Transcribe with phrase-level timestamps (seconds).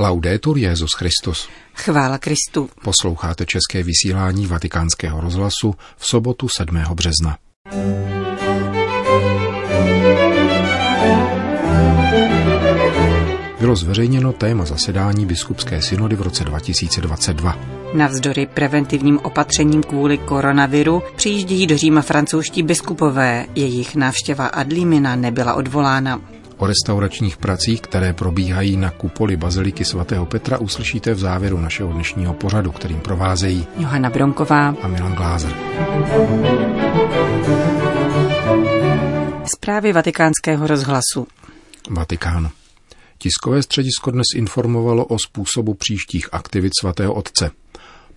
[0.00, 1.48] Laudetur Jezus Christus.
[1.74, 2.70] Chvála Kristu.
[2.82, 6.76] Posloucháte české vysílání Vatikánského rozhlasu v sobotu 7.
[6.94, 7.38] března.
[13.60, 17.58] Bylo zveřejněno téma zasedání biskupské synody v roce 2022.
[17.94, 23.46] Navzdory preventivním opatřením kvůli koronaviru přijíždějí do Říma francouzští biskupové.
[23.54, 26.37] Jejich návštěva Adlímina nebyla odvolána.
[26.58, 32.34] O restauračních pracích, které probíhají na kupoli Baziliky svatého Petra, uslyšíte v závěru našeho dnešního
[32.34, 35.52] pořadu, kterým provázejí Johana Bronková a Milan Glázer.
[39.44, 41.26] Zprávy vatikánského rozhlasu.
[41.90, 42.50] Vatikán.
[43.18, 47.50] Tiskové středisko dnes informovalo o způsobu příštích aktivit svatého otce.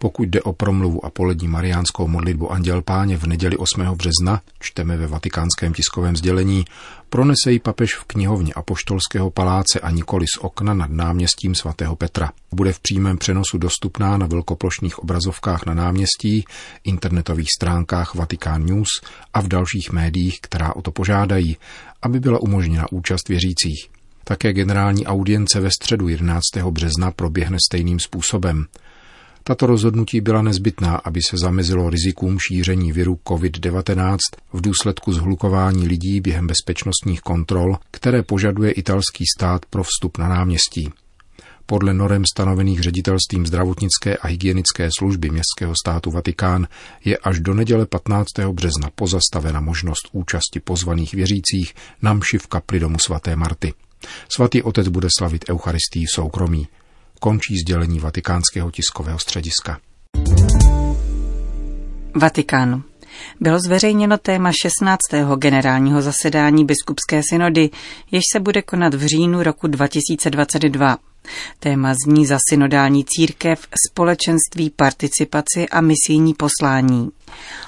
[0.02, 3.82] Pokud jde o promluvu a polední mariánskou modlitbu Anděl Páně v neděli 8.
[3.82, 6.66] března, čteme ve vatikánském tiskovém sdělení,
[7.10, 12.32] pronese ji papež v knihovně Apoštolského paláce a nikoli z okna nad náměstím svatého Petra.
[12.52, 16.46] Bude v přímém přenosu dostupná na velkoplošných obrazovkách na náměstí,
[16.84, 18.90] internetových stránkách Vatikán News
[19.34, 21.58] a v dalších médiích, která o to požádají,
[22.02, 23.90] aby byla umožněna účast věřících.
[24.24, 26.42] Také generální audience ve středu 11.
[26.70, 28.66] března proběhne stejným způsobem.
[29.44, 34.18] Tato rozhodnutí byla nezbytná, aby se zamezilo rizikům šíření viru COVID-19
[34.54, 40.90] v důsledku zhlukování lidí během bezpečnostních kontrol, které požaduje italský stát pro vstup na náměstí.
[41.66, 46.68] Podle norem stanovených ředitelstvím zdravotnické a hygienické služby městského státu Vatikán
[47.06, 48.28] je až do neděle 15.
[48.52, 53.74] března pozastavena možnost účasti pozvaných věřících na mši v kapli domu svaté Marty.
[54.36, 56.68] Svatý otec bude slavit Eucharistii v soukromí.
[57.24, 59.80] Končí sdělení vatikánského tiskového střediska.
[62.16, 62.84] Vatikán.
[63.40, 65.00] Bylo zveřejněno téma 16.
[65.38, 67.70] generálního zasedání biskupské synody,
[68.12, 70.98] jež se bude konat v říjnu roku 2022.
[71.60, 77.10] Téma zní za synodální církev, společenství, participaci a misijní poslání.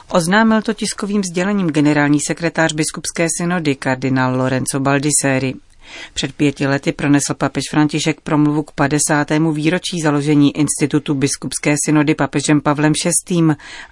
[0.07, 5.53] Oznámil to tiskovým sdělením generální sekretář biskupské synody kardinál Lorenzo Baldisseri.
[6.13, 9.27] Před pěti lety pronesl papež František promluvu k 50.
[9.53, 12.93] výročí založení Institutu biskupské synody papežem Pavlem
[13.29, 13.41] VI.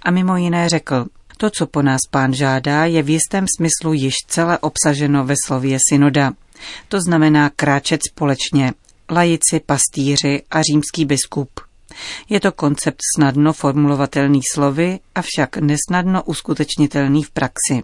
[0.01, 1.05] a mimo jiné řekl,
[1.37, 5.77] to, co po nás pán žádá, je v jistém smyslu již celé obsaženo ve slově
[5.89, 6.33] synoda.
[6.87, 8.73] To znamená kráčet společně,
[9.11, 11.49] lajici, pastýři a římský biskup.
[12.29, 17.83] Je to koncept snadno formulovatelný slovy, avšak nesnadno uskutečnitelný v praxi.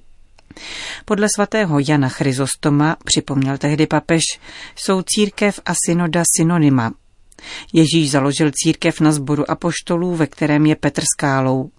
[1.05, 4.23] Podle svatého Jana Chryzostoma, připomněl tehdy papež,
[4.75, 6.93] jsou církev a synoda synonyma.
[7.73, 11.69] Ježíš založil církev na sboru apoštolů, ve kterém je Petr skálou.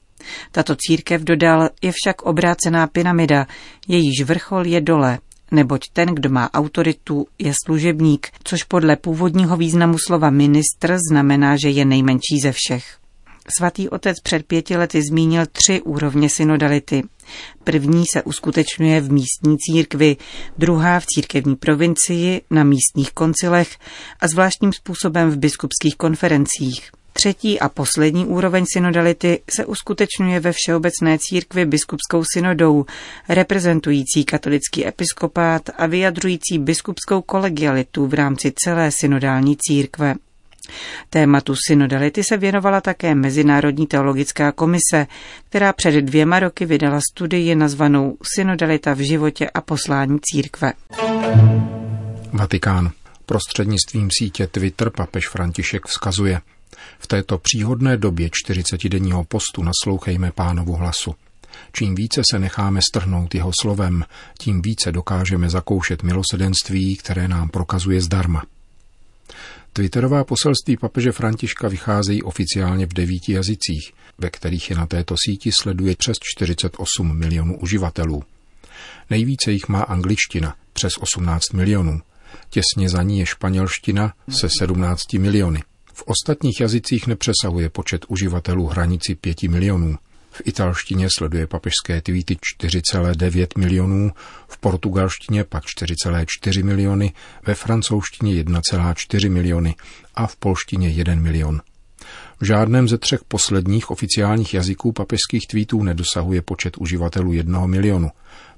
[0.52, 3.46] Tato církev, dodal, je však obrácená pyramida,
[3.88, 5.18] jejíž vrchol je dole,
[5.50, 11.70] neboť ten, kdo má autoritu, je služebník, což podle původního významu slova ministr znamená, že
[11.70, 12.98] je nejmenší ze všech.
[13.59, 17.03] Svatý otec před pěti lety zmínil tři úrovně synodality.
[17.64, 20.16] První se uskutečňuje v místní církvi,
[20.59, 23.76] druhá v církevní provincii, na místních koncilech
[24.20, 26.91] a zvláštním způsobem v biskupských konferencích.
[27.12, 32.84] Třetí a poslední úroveň synodality se uskutečňuje ve Všeobecné církvi biskupskou synodou,
[33.28, 40.15] reprezentující katolický episkopát a vyjadřující biskupskou kolegialitu v rámci celé synodální církve.
[41.10, 45.06] Tématu synodality se věnovala také Mezinárodní teologická komise,
[45.48, 50.72] která před dvěma roky vydala studii nazvanou Synodalita v životě a poslání církve.
[52.32, 52.90] Vatikán.
[53.26, 56.40] Prostřednictvím sítě Twitter papež František vzkazuje
[56.98, 61.14] V této příhodné době 40-denního postu naslouchejme pánovu hlasu.
[61.72, 64.04] Čím více se necháme strhnout jeho slovem,
[64.38, 68.42] tím více dokážeme zakoušet milosedenství, které nám prokazuje zdarma.
[69.78, 75.50] Twitterová poselství papeže Františka vycházejí oficiálně v devíti jazycích, ve kterých je na této síti
[75.53, 78.22] sleduje přes 48 milionů uživatelů.
[79.11, 82.00] Nejvíce jich má angličtina, přes 18 milionů.
[82.50, 85.63] Těsně za ní je španělština se 17 miliony.
[85.95, 89.97] V ostatních jazycích nepřesahuje počet uživatelů hranici 5 milionů.
[90.38, 94.12] V italštině sleduje papežské tweety 4,9 milionů,
[94.48, 97.12] v portugalštině pak 4,4 miliony,
[97.46, 99.74] ve francouzštině 1,4 miliony
[100.14, 101.60] a v polštině 1 milion.
[102.40, 108.10] V žádném ze třech posledních oficiálních jazyků papežských tweetů nedosahuje počet uživatelů jednoho milionu.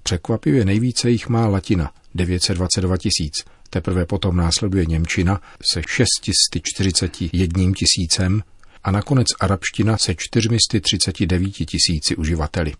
[0.03, 3.45] Překvapivě nejvíce jich má latina, 922 tisíc.
[3.71, 5.41] Teprve potom následuje Němčina
[5.73, 8.43] se 641 tisícem
[8.85, 12.73] a nakonec arabština se 439 tisíci uživateli.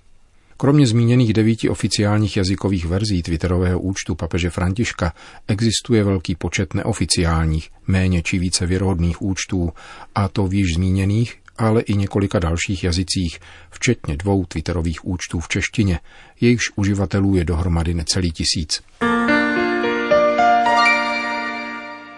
[0.57, 5.13] Kromě zmíněných devíti oficiálních jazykových verzí Twitterového účtu papeže Františka
[5.49, 9.73] existuje velký počet neoficiálních, méně či více věrohodných účtů,
[10.15, 13.39] a to v již zmíněných, ale i několika dalších jazycích,
[13.71, 16.01] včetně dvou Twitterových účtů v češtině,
[16.41, 18.83] jejichž uživatelů je dohromady necelý tisíc.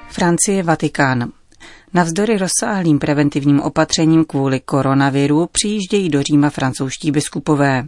[0.08, 1.32] Francie Vatikán.
[1.94, 7.84] Navzdory rozsáhlým preventivním opatřením kvůli koronaviru přijíždějí do Říma francouzští biskupové.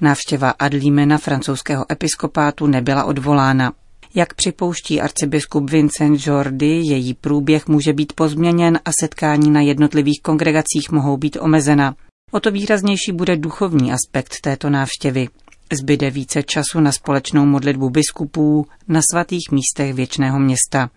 [0.00, 3.72] Návštěva Adlímena francouzského episkopátu nebyla odvolána.
[4.14, 10.90] Jak připouští arcibiskup Vincent Jordy, její průběh může být pozměněn a setkání na jednotlivých kongregacích
[10.90, 11.94] mohou být omezena.
[12.30, 15.28] O to výraznější bude duchovní aspekt této návštěvy.
[15.72, 20.90] Zbyde více času na společnou modlitbu biskupů na svatých místech věčného města,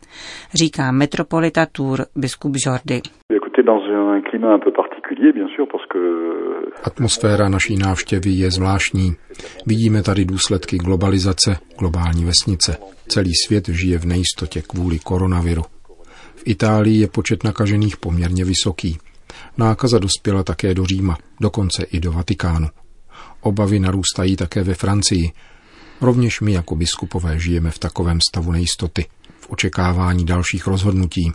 [0.54, 3.02] říká metropolita Tour biskup Jordy.
[6.84, 9.16] Atmosféra naší návštěvy je zvláštní.
[9.66, 12.78] Vidíme tady důsledky globalizace, globální vesnice.
[13.08, 15.62] Celý svět žije v nejistotě kvůli koronaviru.
[16.36, 18.98] V Itálii je počet nakažených poměrně vysoký.
[19.58, 22.68] Nákaza dospěla také do Říma, dokonce i do Vatikánu.
[23.48, 25.32] Obavy narůstají také ve Francii.
[26.02, 29.06] Rovněž my jako biskupové žijeme v takovém stavu nejistoty,
[29.40, 31.32] v očekávání dalších rozhodnutí.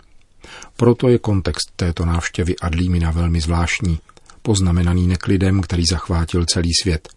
[0.77, 3.99] Proto je kontext této návštěvy Adlímina velmi zvláštní,
[4.43, 7.09] poznamenaný neklidem, který zachvátil celý svět.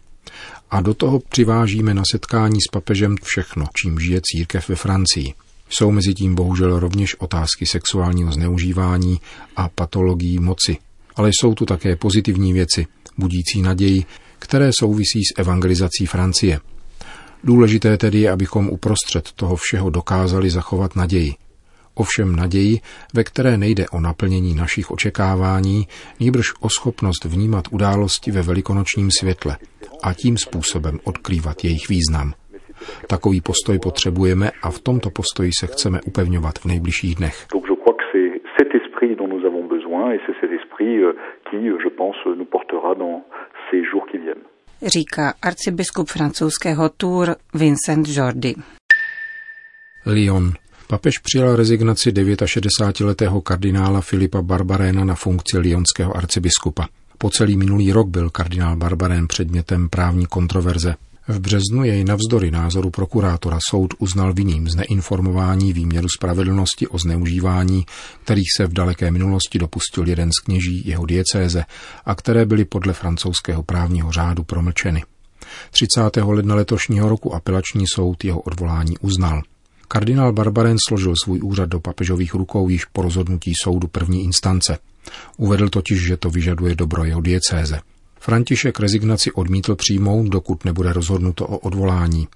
[0.70, 5.34] A do toho přivážíme na setkání s papežem všechno, čím žije církev ve Francii.
[5.68, 9.20] Jsou mezi tím bohužel rovněž otázky sexuálního zneužívání
[9.56, 10.76] a patologií moci.
[11.16, 12.86] Ale jsou tu také pozitivní věci,
[13.18, 14.04] budící naději,
[14.46, 16.58] které souvisí s evangelizací Francie.
[17.44, 21.34] Důležité tedy je, abychom uprostřed toho všeho dokázali zachovat naději.
[21.94, 22.80] Ovšem naději,
[23.14, 25.86] ve které nejde o naplnění našich očekávání,
[26.20, 29.56] nýbrž o schopnost vnímat události ve velikonočním světle
[30.02, 32.32] a tím způsobem odkrývat jejich význam.
[33.06, 37.46] Takový postoj potřebujeme a v tomto postoji se chceme upevňovat v nejbližších dnech.
[40.16, 41.14] et c'est cet esprit euh,
[41.50, 43.24] qui, je pense, nous portera dans
[43.70, 44.46] ces jours qui viennent.
[44.82, 48.54] Říká arcibiskup francouzského Tour Vincent Jordi.
[50.06, 50.52] Lyon.
[50.88, 56.88] Papež přijal rezignaci 69-letého kardinála Filipa Barbaréna na funkci lyonského arcibiskupa.
[57.18, 60.94] Po celý minulý rok byl kardinál Barbarén předmětem právní kontroverze.
[61.28, 67.86] V březnu jej navzdory názoru prokurátora soud uznal vinným z neinformování výměru spravedlnosti o zneužívání,
[68.24, 71.64] kterých se v daleké minulosti dopustil jeden z kněží jeho diecéze
[72.04, 75.04] a které byly podle francouzského právního řádu promlčeny.
[75.70, 76.16] 30.
[76.16, 79.42] ledna letošního roku apelační soud jeho odvolání uznal.
[79.88, 84.78] Kardinál Barbaren složil svůj úřad do papežových rukou již po rozhodnutí soudu první instance.
[85.36, 87.80] Uvedl totiž, že to vyžaduje dobro jeho diecéze.
[88.26, 92.28] František rezignaci odmítl přijmout, dokud nebude rozhodnuto o odvolání.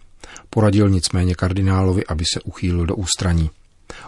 [0.51, 3.51] Poradil nicméně kardinálovi, aby se uchýlil do ústraní.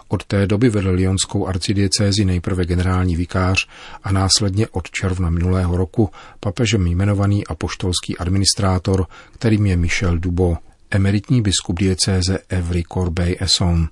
[0.07, 3.67] Od té doby vedl Lyonskou arcidiecézi nejprve generální vikář
[4.03, 6.09] a následně od června minulého roku
[6.39, 10.57] papežem jmenovaný apoštolský administrátor, kterým je Michel Dubo,
[10.91, 13.87] emeritní biskup diecéze Evry Corbeil-Essonne.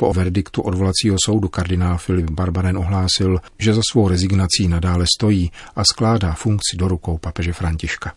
[0.00, 5.84] Po verdiktu odvolacího soudu kardinál Filip Barbaren ohlásil, že za svou rezignací nadále stojí a
[5.84, 8.12] skládá funkci do rukou papeže Františka.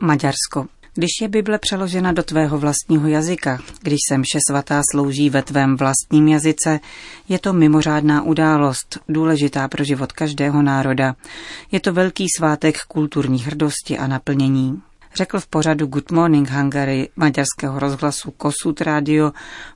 [0.00, 0.66] Maďarsko.
[0.94, 5.76] Když je Bible přeložena do tvého vlastního jazyka, když se mše svatá slouží ve tvém
[5.76, 6.80] vlastním jazyce,
[7.28, 11.16] je to mimořádná událost, důležitá pro život každého národa.
[11.72, 14.82] Je to velký svátek kulturní hrdosti a naplnění
[15.14, 19.32] řekl v pořadu Good Morning Hungary maďarského rozhlasu Kossuth Radio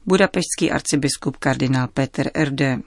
[0.06, 2.78] budapeštský arcibiskup kardinál Peter Erde.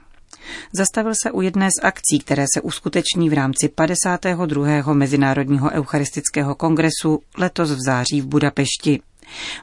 [0.72, 4.94] Zastavil se u jedné z akcí, které se uskuteční v rámci 52.
[4.94, 9.00] Mezinárodního eucharistického kongresu letos v září v Budapešti.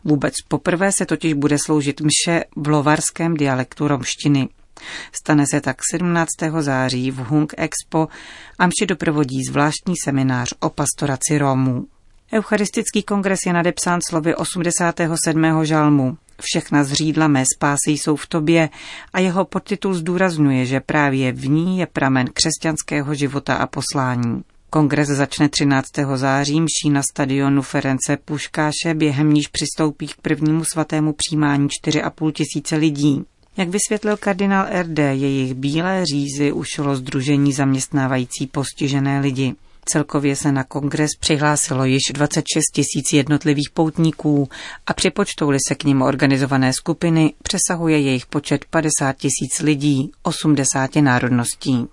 [0.03, 4.49] Vůbec poprvé se totiž bude sloužit mše v lovarském dialektu romštiny.
[5.11, 6.29] Stane se tak 17.
[6.59, 8.07] září v Hung Expo
[8.59, 11.87] a mši doprovodí zvláštní seminář o pastoraci Romů.
[12.35, 15.63] Eucharistický kongres je nadepsán slovy 87.
[15.63, 16.17] žalmu.
[16.41, 18.69] Všechna zřídla mé spásy jsou v tobě
[19.13, 24.43] a jeho podtitul zdůrazňuje, že právě v ní je pramen křesťanského života a poslání.
[24.69, 25.87] Kongres začne 13.
[26.15, 32.75] září mší na stadionu Ference Puškáše, během níž přistoupí k prvnímu svatému přijímání 4,5 tisíce
[32.75, 33.25] lidí.
[33.57, 39.55] Jak vysvětlil kardinál RD, jejich bílé řízy ušlo združení zaměstnávající postižené lidi.
[39.85, 44.49] Celkově se na kongres přihlásilo již 26 tisíc jednotlivých poutníků
[44.87, 51.87] a připočtou-li se k ním organizované skupiny, přesahuje jejich počet 50 tisíc lidí, 80 národností.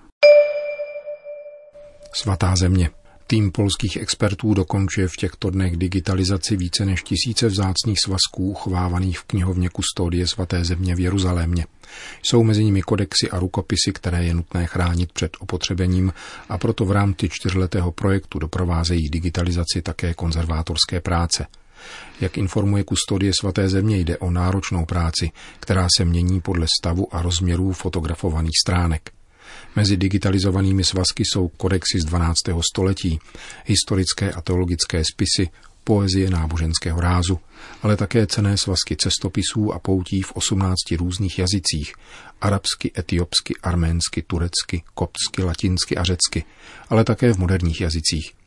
[2.13, 2.91] Svatá země.
[3.33, 9.25] Tým polských expertů dokončuje v těchto dnech digitalizaci více než tisíce vzácných svazků uchovávaných v
[9.25, 11.67] knihovně Kustodie svaté země v Jeruzalémě.
[12.23, 16.13] Jsou mezi nimi kodexy a rukopisy, které je nutné chránit před opotřebením
[16.49, 21.47] a proto v rámci čtyřletého projektu doprovázejí digitalizaci také konzervátorské práce.
[22.21, 27.23] Jak informuje kustodie svaté země, jde o náročnou práci, která se mění podle stavu a
[27.23, 29.22] rozměrů fotografovaných stránek.
[29.77, 32.39] Mezi digitalizovanými svazky jsou kodexy z 12.
[32.73, 33.19] století,
[33.65, 35.49] historické a teologické spisy,
[35.85, 37.39] poezie náboženského rázu,
[37.83, 41.95] ale také cené svazky cestopisů a poutí v 18 různých jazycích,
[42.41, 46.45] arabsky, etiopsky, arménsky, turecky, kopsky, latinsky a řecky,
[46.89, 48.42] ale také v moderních jazycích.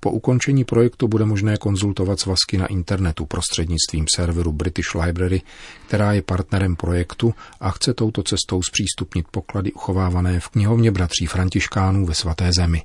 [0.00, 5.42] Po ukončení projektu bude možné konzultovat svazky na internetu prostřednictvím serveru British Library,
[5.86, 12.06] která je partnerem projektu a chce touto cestou zpřístupnit poklady uchovávané v knihovně bratří Františkánů
[12.06, 12.82] ve svaté zemi.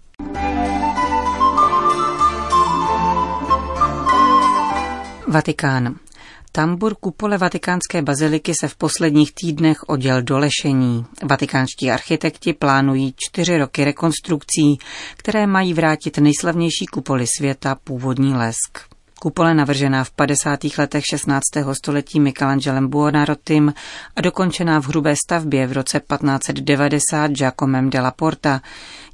[5.27, 5.95] Vatikán.
[6.57, 11.05] Tambur kupole vatikánské baziliky se v posledních týdnech oděl do lešení.
[11.23, 14.77] Vatikánští architekti plánují čtyři roky rekonstrukcí,
[15.17, 18.79] které mají vrátit nejslavnější kupoli světa původní lesk.
[19.19, 20.59] Kupole navržená v 50.
[20.77, 21.43] letech 16.
[21.73, 23.73] století Michelangelem Buonarrotim
[24.15, 28.61] a dokončená v hrubé stavbě v roce 1590 Giacomem della Porta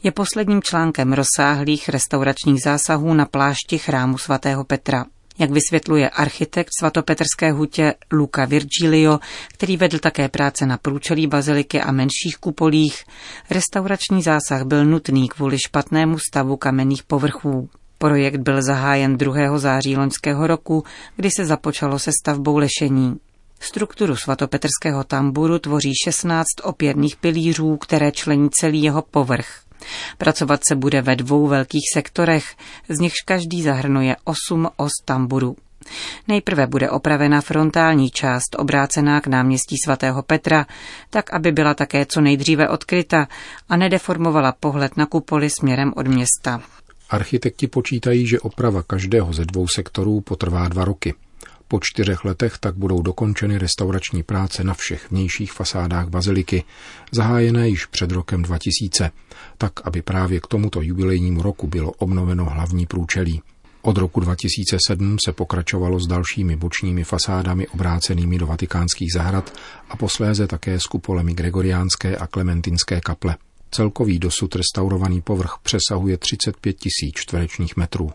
[0.03, 5.05] je posledním článkem rozsáhlých restauračních zásahů na plášti chrámu svatého Petra
[5.39, 9.19] jak vysvětluje architekt svatopetrské hutě Luca Virgilio,
[9.53, 13.03] který vedl také práce na průčelí baziliky a menších kupolích,
[13.49, 17.69] restaurační zásah byl nutný kvůli špatnému stavu kamenných povrchů.
[17.97, 19.57] Projekt byl zahájen 2.
[19.57, 20.83] září loňského roku,
[21.15, 23.15] kdy se započalo se stavbou lešení.
[23.59, 29.62] Strukturu svatopetrského tamburu tvoří 16 opěrných pilířů, které člení celý jeho povrch.
[30.17, 32.55] Pracovat se bude ve dvou velkých sektorech,
[32.89, 35.55] z nichž každý zahrnuje osm os tamburů.
[36.27, 40.65] Nejprve bude opravena frontální část obrácená k náměstí svatého Petra,
[41.09, 43.27] tak aby byla také co nejdříve odkryta
[43.69, 46.61] a nedeformovala pohled na kupoli směrem od města.
[47.09, 51.13] Architekti počítají, že oprava každého ze dvou sektorů potrvá dva roky.
[51.73, 56.63] Po čtyřech letech tak budou dokončeny restaurační práce na všech vnějších fasádách baziliky,
[57.11, 59.11] zahájené již před rokem 2000,
[59.57, 63.41] tak aby právě k tomuto jubilejnímu roku bylo obnoveno hlavní průčelí.
[63.81, 69.53] Od roku 2007 se pokračovalo s dalšími bočními fasádami obrácenými do vatikánských zahrad
[69.89, 73.35] a posléze také s kupolemi gregoriánské a klementinské kaple.
[73.71, 78.11] Celkový dosud restaurovaný povrch přesahuje 35 tisíc čtverečních metrů.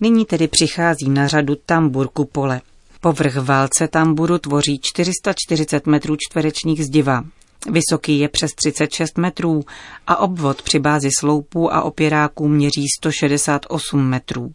[0.00, 2.60] Nyní tedy přichází na řadu tambur kupole.
[3.06, 7.24] Povrch válce tamburu tvoří 440 metrů čtverečních zdiva.
[7.70, 9.62] Vysoký je přes 36 metrů
[10.06, 14.52] a obvod při bázi sloupů a opěráků měří 168 metrů.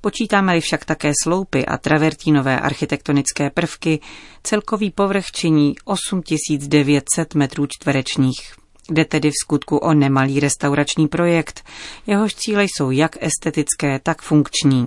[0.00, 4.00] Počítáme-li však také sloupy a travertínové architektonické prvky,
[4.42, 8.52] celkový povrch činí 8900 metrů čtverečních.
[8.90, 11.64] Jde tedy v skutku o nemalý restaurační projekt,
[12.06, 14.86] jehož cíle jsou jak estetické, tak funkční.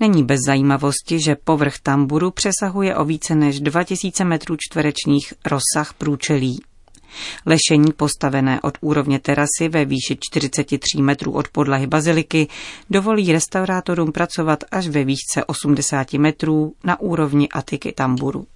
[0.00, 6.60] Není bez zajímavosti, že povrch tamburu přesahuje o více než 2000 metrů čtverečních rozsah průčelí.
[7.46, 12.48] Lešení postavené od úrovně terasy ve výši 43 metrů od podlahy baziliky
[12.90, 18.46] dovolí restaurátorům pracovat až ve výšce 80 metrů na úrovni atiky tamburu.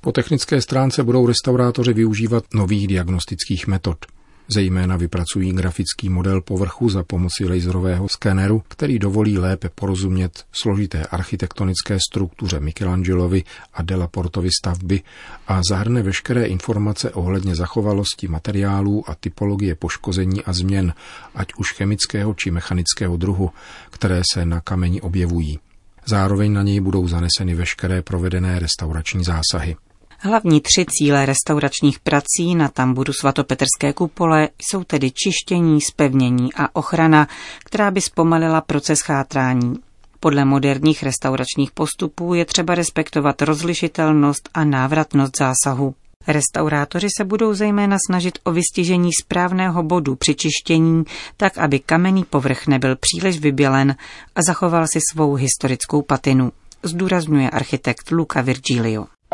[0.00, 3.98] Po technické stránce budou restaurátoři využívat nových diagnostických metod.
[4.48, 11.98] Zejména vypracují grafický model povrchu za pomoci laserového skeneru, který dovolí lépe porozumět složité architektonické
[12.10, 15.02] struktuře Michelangelovi a Delaportovy stavby
[15.48, 20.94] a zahrne veškeré informace ohledně zachovalosti materiálů a typologie poškození a změn,
[21.34, 23.50] ať už chemického či mechanického druhu,
[23.90, 25.58] které se na kameni objevují.
[26.06, 29.76] Zároveň na něj budou zaneseny veškeré provedené restaurační zásahy.
[30.26, 37.28] Hlavní tři cíle restauračních prací na tamburu svatopetrské kupole jsou tedy čištění, spevnění a ochrana,
[37.64, 39.74] která by zpomalila proces chátrání.
[40.20, 45.94] Podle moderních restauračních postupů je třeba respektovat rozlišitelnost a návratnost zásahu.
[46.26, 51.04] Restaurátoři se budou zejména snažit o vystižení správného bodu při čištění,
[51.36, 53.96] tak aby kamenný povrch nebyl příliš vybělen
[54.34, 56.52] a zachoval si svou historickou patinu,
[56.82, 59.13] zdůrazňuje architekt Luca Virgilio.